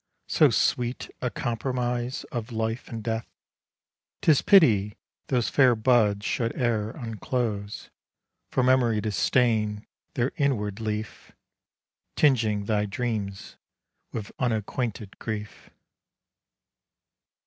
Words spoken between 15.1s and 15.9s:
grief.